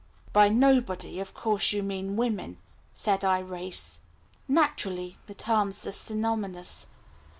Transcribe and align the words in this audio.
"By 0.33 0.49
'nobody' 0.49 1.19
of 1.19 1.35
course 1.35 1.73
you 1.73 1.83
mean 1.83 2.15
women, 2.15 2.57
said 2.91 3.21
Irais. 3.21 3.99
"Naturally; 4.47 5.17
the 5.27 5.35
terms 5.35 5.85
are 5.85 5.91
synonymous. 5.91 6.87